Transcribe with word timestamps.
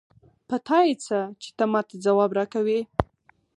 په 0.47 0.55
تا 0.65 0.79
يې 0.87 0.93
څه؛ 1.05 1.19
چې 1.41 1.49
ته 1.57 1.63
ما 1.71 1.81
ته 1.87 1.95
ځواب 2.05 2.31
راکوې. 2.37 2.79